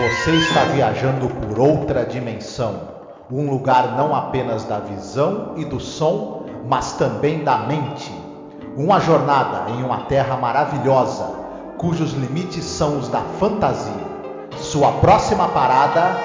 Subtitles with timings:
[0.00, 2.88] Você está viajando por outra dimensão,
[3.30, 8.10] um lugar não apenas da visão e do som, mas também da mente.
[8.78, 11.26] Uma jornada em uma terra maravilhosa,
[11.76, 13.92] cujos limites são os da fantasia.
[14.56, 16.16] Sua próxima parada,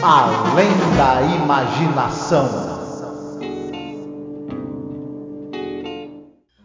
[0.00, 2.48] além da imaginação.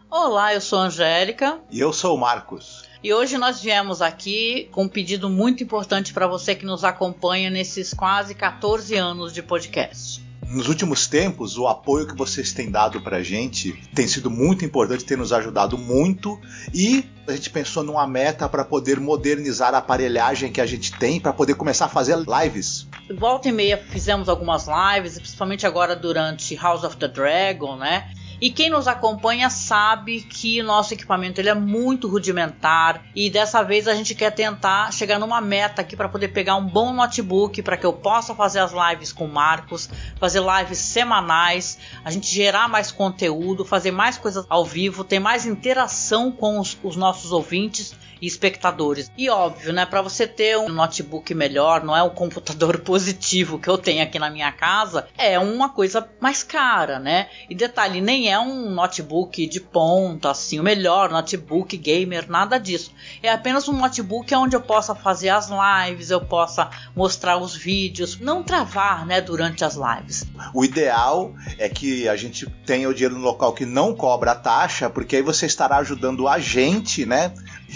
[0.08, 1.58] Olá, eu sou a Angélica.
[1.68, 2.89] E eu sou o Marcos.
[3.02, 7.48] E hoje nós viemos aqui com um pedido muito importante para você que nos acompanha
[7.48, 10.22] nesses quase 14 anos de podcast.
[10.46, 14.66] Nos últimos tempos, o apoio que vocês têm dado para a gente tem sido muito
[14.66, 16.38] importante, tem nos ajudado muito
[16.74, 21.18] e a gente pensou numa meta para poder modernizar a aparelhagem que a gente tem
[21.18, 22.86] para poder começar a fazer lives.
[23.16, 28.10] Volta e meia fizemos algumas lives, principalmente agora durante House of the Dragon, né?
[28.40, 33.86] E quem nos acompanha sabe que nosso equipamento ele é muito rudimentar e dessa vez
[33.86, 37.76] a gente quer tentar chegar numa meta aqui para poder pegar um bom notebook para
[37.76, 42.66] que eu possa fazer as lives com o Marcos, fazer lives semanais, a gente gerar
[42.68, 47.94] mais conteúdo, fazer mais coisas ao vivo, ter mais interação com os, os nossos ouvintes
[48.20, 49.10] e espectadores.
[49.16, 53.68] E óbvio, né, para você ter um notebook melhor, não é o computador positivo que
[53.68, 57.28] eu tenho aqui na minha casa, é uma coisa mais cara, né?
[57.48, 62.92] E detalhe, nem é um notebook de ponta, assim, o melhor notebook gamer, nada disso.
[63.22, 68.18] É apenas um notebook onde eu possa fazer as lives, eu possa mostrar os vídeos,
[68.18, 70.24] não travar, né, durante as lives.
[70.54, 74.88] O ideal é que a gente tenha o dinheiro no local que não cobra taxa,
[74.88, 77.32] porque aí você estará ajudando a gente, né?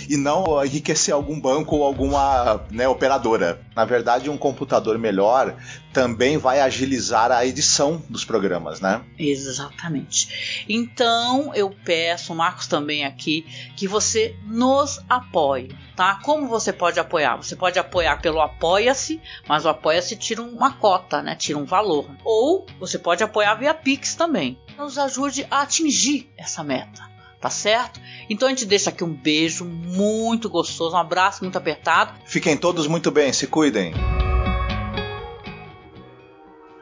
[0.08, 3.60] E não enriquecer algum banco ou alguma né, operadora.
[3.74, 5.56] Na verdade, um computador melhor
[5.92, 9.02] também vai agilizar a edição dos programas, né?
[9.18, 10.64] Exatamente.
[10.68, 16.16] Então eu peço, Marcos também aqui, que você nos apoie, tá?
[16.22, 17.36] Como você pode apoiar?
[17.36, 21.36] Você pode apoiar pelo Apoia-se, mas o Apoia-se tira uma cota, né?
[21.36, 22.10] Tira um valor.
[22.24, 24.58] Ou você pode apoiar via Pix também.
[24.76, 27.13] Nos ajude a atingir essa meta
[27.44, 28.00] tá certo?
[28.30, 32.18] Então a gente deixa aqui um beijo muito gostoso, um abraço muito apertado.
[32.24, 33.92] Fiquem todos muito bem, se cuidem.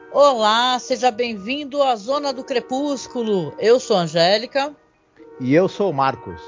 [0.09, 3.53] Olá, seja bem-vindo à Zona do Crepúsculo.
[3.59, 4.73] Eu sou a Angélica.
[5.37, 6.39] E eu sou o Marcos.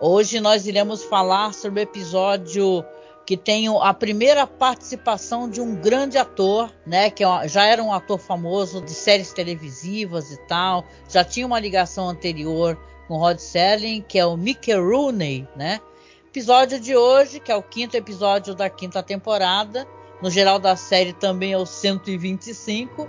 [0.00, 2.82] Hoje nós iremos falar sobre o episódio
[3.26, 7.92] que tem a primeira participação de um grande ator, né, que é já era um
[7.92, 12.78] ator famoso de séries televisivas e tal, já tinha uma ligação anterior
[13.10, 15.80] com Rod Serling, que é o Mickey Rooney, né?
[16.28, 19.84] Episódio de hoje, que é o quinto episódio da quinta temporada,
[20.22, 23.08] no geral da série também é o 125,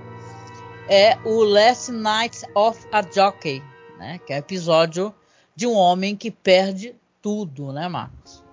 [0.89, 3.61] é o Last Night of a Jockey,
[3.99, 4.19] né?
[4.25, 5.13] Que é o episódio
[5.55, 8.43] de um homem que perde tudo, né, Marcos?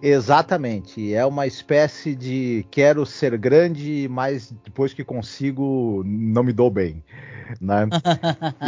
[0.00, 1.12] Exatamente.
[1.12, 7.02] É uma espécie de quero ser grande, mas depois que consigo, não me dou bem
[7.60, 7.88] né?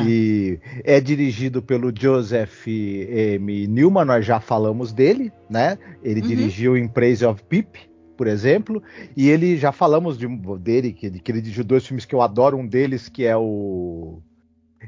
[0.06, 3.66] e é dirigido pelo Joseph M.
[3.66, 5.78] Newman, nós já falamos dele, né?
[6.02, 6.26] Ele uhum.
[6.26, 7.78] dirigiu em Praise of Pip,
[8.16, 8.82] por exemplo,
[9.16, 10.26] e ele já falamos de,
[10.58, 13.36] dele, que ele, que ele dirigiu dois filmes que eu adoro, um deles que é
[13.36, 14.20] o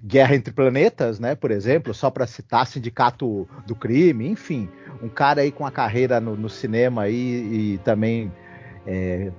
[0.05, 4.69] Guerra entre Planetas, né, por exemplo, só para citar Sindicato do Crime, enfim,
[5.03, 8.33] um cara aí com a carreira no, no cinema aí, e também
[8.87, 9.31] é,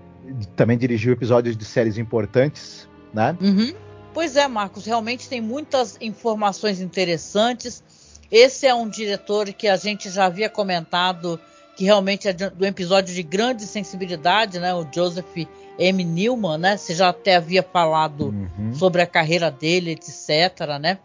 [0.55, 3.35] também dirigiu episódios de séries importantes, né?
[3.41, 3.73] Uhum.
[4.13, 7.81] Pois é, Marcos, realmente tem muitas informações interessantes.
[8.29, 11.39] Esse é um diretor que a gente já havia comentado
[11.75, 14.73] que realmente é do episódio de grande sensibilidade, né?
[14.73, 15.47] O Joseph
[15.79, 16.03] M.
[16.03, 16.77] Newman, né?
[16.77, 18.73] Você já até havia falado uhum.
[18.73, 20.99] sobre a carreira dele, etc, né?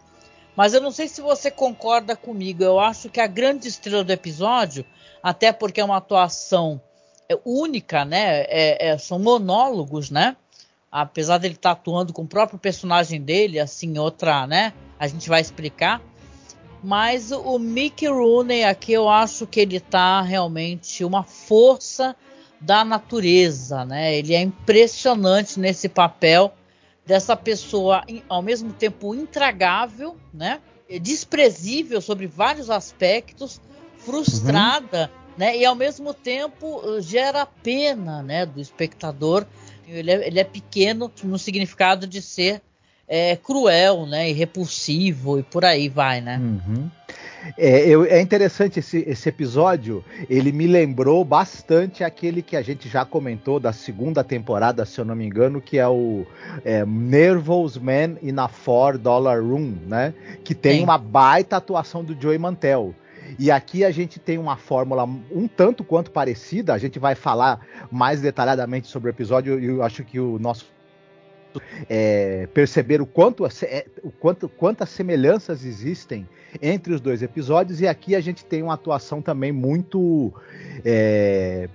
[0.55, 2.63] Mas eu não sei se você concorda comigo.
[2.63, 4.85] Eu acho que a grande estrela do episódio,
[5.23, 6.81] até porque é uma atuação
[7.45, 8.41] única, né?
[8.41, 10.35] É, é, são monólogos, né?
[11.01, 14.73] Apesar dele estar tá atuando com o próprio personagem dele, assim, outra, né?
[14.99, 16.01] A gente vai explicar.
[16.83, 22.15] Mas o Mickey Rooney aqui eu acho que ele tá realmente uma força
[22.59, 24.15] da natureza, né?
[24.15, 26.51] Ele é impressionante nesse papel
[27.05, 30.59] dessa pessoa ao mesmo tempo intragável, né?
[31.01, 33.61] Desprezível sobre vários aspectos,
[33.99, 35.33] frustrada, uhum.
[35.37, 35.57] né?
[35.57, 39.45] E ao mesmo tempo gera pena, né, do espectador
[39.87, 42.61] ele é, ele é pequeno no significado de ser
[43.07, 44.29] é, cruel, né?
[44.29, 46.37] E repulsivo e por aí vai, né?
[46.37, 46.89] Uhum.
[47.57, 50.03] É, eu, é, interessante esse, esse, episódio.
[50.29, 55.05] Ele me lembrou bastante aquele que a gente já comentou da segunda temporada, se eu
[55.05, 56.25] não me engano, que é o
[56.65, 60.13] é, Nervous Man in a Four Dollar Room, né?
[60.43, 60.83] Que tem Sim.
[60.83, 62.93] uma baita atuação do Joey Mantel.
[63.37, 66.73] E aqui a gente tem uma fórmula um tanto quanto parecida.
[66.73, 70.65] A gente vai falar mais detalhadamente sobre o episódio e eu acho que o nosso
[71.89, 76.27] é, perceber o quanto, é, o quanto quantas semelhanças existem
[76.61, 80.33] entre os dois episódios e aqui a gente tem uma atuação também muito
[80.85, 81.67] é,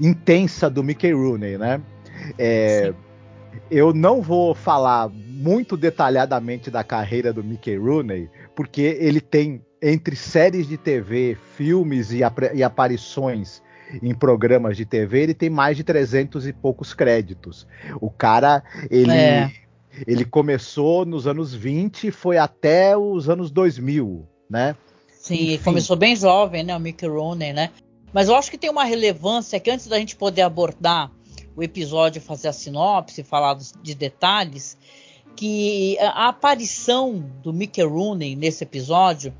[0.00, 1.80] intensa do Mickey Rooney, né?
[2.38, 2.92] É,
[3.70, 10.14] eu não vou falar muito detalhadamente da carreira do Mickey Rooney, porque ele tem entre
[10.14, 12.20] séries de TV, filmes e,
[12.54, 13.60] e aparições
[14.00, 17.66] em programas de TV, ele tem mais de 300 e poucos créditos.
[18.00, 19.52] O cara, ele, é.
[20.06, 24.76] ele começou nos anos 20 e foi até os anos 2000, né?
[25.08, 25.64] Sim, Enfim.
[25.64, 27.70] começou bem jovem, né, o Mickey Rooney, né?
[28.12, 31.10] Mas eu acho que tem uma relevância que antes da gente poder abordar
[31.56, 34.76] o episódio, fazer a sinopse, falar de detalhes,
[35.36, 39.32] que a aparição do Mickey Rooney nesse episódio,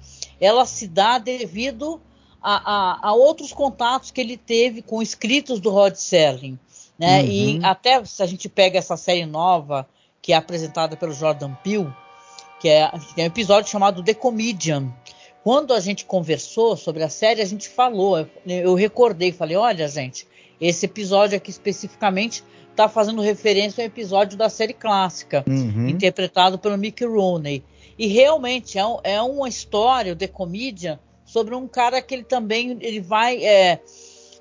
[0.42, 2.00] ela se dá devido
[2.42, 6.58] a, a, a, outros contatos que ele teve com escritos do Rod Serling.
[6.98, 7.20] Né?
[7.20, 7.28] Uhum.
[7.28, 9.88] E até se a gente pega essa série nova,
[10.20, 11.92] que é apresentada pelo Jordan Peele,
[12.60, 14.92] que, é, que tem um episódio chamado The Comedian.
[15.44, 19.86] Quando a gente conversou sobre a série, a gente falou, eu, eu recordei, falei, olha,
[19.86, 20.26] gente,
[20.60, 25.88] esse episódio aqui especificamente está fazendo referência ao episódio da série clássica, uhum.
[25.88, 27.62] interpretado pelo Mickey Rooney.
[27.98, 32.76] E realmente é, é uma história, o The Comedian, sobre um cara que ele também
[32.80, 33.80] ele vai é,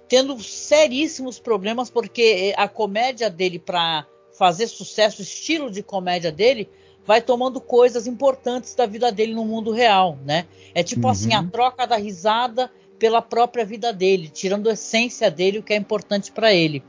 [0.07, 4.05] tendo seríssimos problemas porque a comédia dele para
[4.37, 6.69] fazer sucesso, o estilo de comédia dele
[7.05, 10.45] vai tomando coisas importantes da vida dele no mundo real, né?
[10.73, 11.11] É tipo uhum.
[11.11, 15.73] assim a troca da risada pela própria vida dele, tirando a essência dele, o que
[15.73, 16.83] é importante para ele.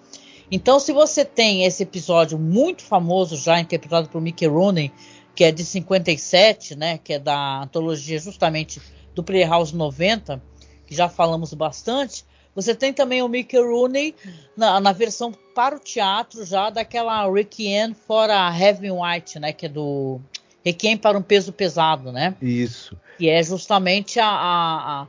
[0.51, 4.93] Então, se você tem esse episódio muito famoso já interpretado por Mickey Rooney,
[5.35, 8.81] que é de 57, né, que é da antologia justamente
[9.15, 10.43] do Playhouse 90,
[10.87, 12.25] que já falamos bastante,
[12.55, 14.15] você tem também o Mickey Rooney
[14.57, 19.53] na, na versão para o teatro já daquela Requiem for a Heaven White, né?
[19.53, 20.21] Que é do
[20.65, 22.35] Requiem para um peso pesado, né?
[22.43, 22.97] Isso.
[23.19, 25.07] Que é justamente a, a,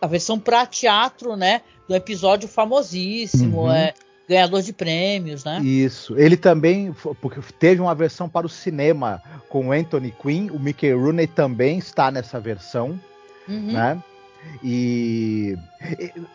[0.00, 1.62] a versão para teatro, né?
[1.88, 3.72] Do episódio famosíssimo, uhum.
[3.72, 3.92] é,
[4.28, 5.60] ganhador de prêmios, né?
[5.62, 6.18] Isso.
[6.18, 10.50] Ele também porque teve uma versão para o cinema com Anthony Quinn.
[10.50, 12.98] O Mickey Rooney também está nessa versão
[13.48, 13.72] uhum.
[13.72, 14.02] né?
[14.62, 15.56] E,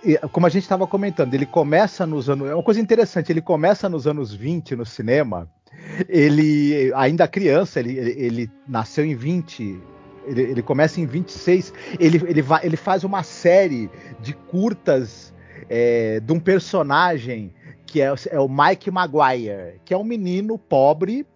[0.04, 2.50] e, como a gente estava comentando, ele começa nos anos.
[2.50, 5.48] É uma coisa interessante, ele começa nos anos 20 no cinema.
[6.10, 9.80] Ele, ainda criança, ele, ele, ele nasceu em 20.
[10.28, 11.74] Ele, ele, começa em 26.
[12.00, 13.90] Ele, ele, vai, ele faz uma série
[14.20, 15.34] de curtas
[15.70, 17.54] é, de um personagem
[17.92, 21.28] que é, é o Mike Maguire, que é um menino pobre,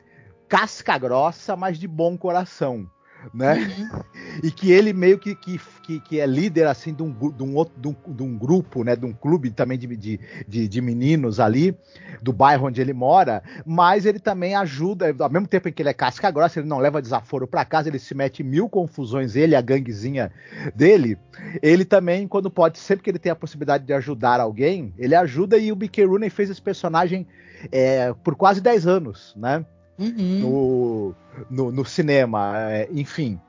[0.48, 2.90] casca grossa, mas de bom coração
[3.33, 3.56] né?
[3.56, 4.01] Uhum.
[4.44, 5.60] E que ele meio que, que,
[6.00, 8.95] que, é líder assim de um, de um outro de um, de um, grupo, né?
[8.95, 11.77] De um clube também de, de, de, meninos ali
[12.22, 15.89] do bairro onde ele mora, mas ele também ajuda, ao mesmo tempo em que ele
[15.89, 19.36] é casca grossa, ele não leva desaforo para casa, ele se mete em mil confusões,
[19.36, 20.31] ele a ganguezinha
[20.75, 21.18] dele,
[21.62, 25.57] ele também quando pode, sempre que ele tem a possibilidade de ajudar alguém, ele ajuda
[25.57, 26.06] e o B.K.
[26.06, 27.27] Rooney fez esse personagem
[27.72, 29.66] é, por quase 10 anos, né?
[29.97, 30.39] Uhum.
[30.39, 31.15] no,
[31.50, 33.39] no, no, cinema, é, enfim.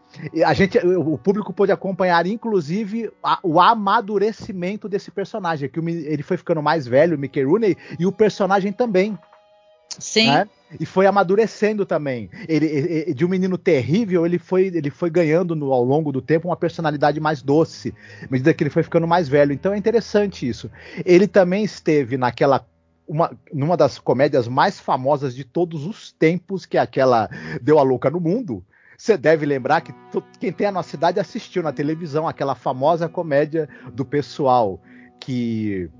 [0.44, 6.22] A gente, o público pôde acompanhar, inclusive, a, o amadurecimento desse personagem, que o, ele
[6.22, 9.18] foi ficando mais velho, o Mickey Rooney, e o personagem também.
[9.98, 10.28] Sim.
[10.28, 10.48] Né?
[10.80, 12.28] E foi amadurecendo também.
[12.48, 16.20] Ele, ele, de um menino terrível, ele foi, ele foi ganhando no, ao longo do
[16.20, 19.52] tempo uma personalidade mais doce, à medida que ele foi ficando mais velho.
[19.52, 20.70] Então é interessante isso.
[21.04, 22.66] Ele também esteve naquela
[23.06, 27.28] uma, numa das comédias mais famosas de todos os tempos, que é aquela
[27.62, 28.64] Deu a Louca no Mundo.
[28.98, 29.94] Você deve lembrar que
[30.40, 34.80] quem tem a nossa cidade assistiu na televisão aquela famosa comédia do pessoal
[35.20, 35.90] que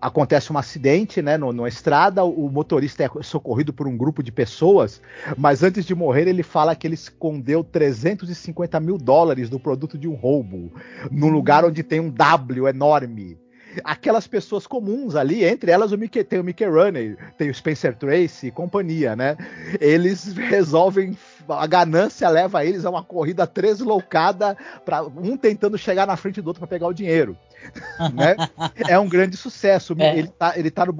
[0.00, 5.00] acontece um acidente né, numa estrada, o motorista é socorrido por um grupo de pessoas,
[5.38, 10.06] mas antes de morrer ele fala que ele escondeu 350 mil dólares do produto de
[10.06, 10.70] um roubo,
[11.10, 13.38] num lugar onde tem um W enorme
[13.84, 17.94] aquelas pessoas comuns ali, entre elas o Mickey, tem o Mickey Rooney, tem o Spencer
[17.96, 19.36] Tracy e companhia, né?
[19.80, 21.16] Eles resolvem
[21.48, 26.46] a ganância leva eles a uma corrida tresloucada para um tentando chegar na frente do
[26.46, 27.36] outro para pegar o dinheiro,
[28.14, 28.36] né?
[28.88, 29.94] É um grande sucesso.
[29.98, 30.18] É.
[30.18, 30.92] Ele tá ele tá no